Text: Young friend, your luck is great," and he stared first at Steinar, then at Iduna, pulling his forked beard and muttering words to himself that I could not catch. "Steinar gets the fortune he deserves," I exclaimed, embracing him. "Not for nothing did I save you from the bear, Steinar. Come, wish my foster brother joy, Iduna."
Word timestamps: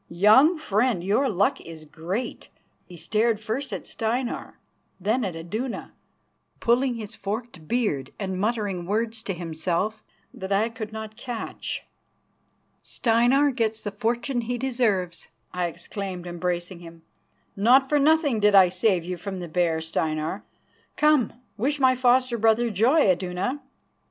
Young 0.09 0.57
friend, 0.57 1.03
your 1.03 1.29
luck 1.29 1.61
is 1.63 1.85
great," 1.85 2.47
and 2.47 2.57
he 2.87 2.97
stared 2.97 3.39
first 3.39 3.71
at 3.71 3.85
Steinar, 3.85 4.57
then 4.99 5.23
at 5.23 5.35
Iduna, 5.35 5.93
pulling 6.59 6.95
his 6.95 7.13
forked 7.13 7.67
beard 7.67 8.11
and 8.17 8.39
muttering 8.41 8.87
words 8.87 9.21
to 9.21 9.35
himself 9.35 10.03
that 10.33 10.51
I 10.51 10.69
could 10.69 10.91
not 10.91 11.17
catch. 11.17 11.83
"Steinar 12.81 13.51
gets 13.51 13.83
the 13.83 13.91
fortune 13.91 14.41
he 14.41 14.57
deserves," 14.57 15.27
I 15.53 15.67
exclaimed, 15.67 16.25
embracing 16.25 16.79
him. 16.79 17.03
"Not 17.55 17.87
for 17.87 17.99
nothing 17.99 18.39
did 18.39 18.55
I 18.55 18.69
save 18.69 19.05
you 19.05 19.17
from 19.17 19.39
the 19.39 19.47
bear, 19.47 19.81
Steinar. 19.81 20.43
Come, 20.97 21.31
wish 21.57 21.79
my 21.79 21.95
foster 21.95 22.39
brother 22.39 22.71
joy, 22.71 23.01
Iduna." 23.01 23.61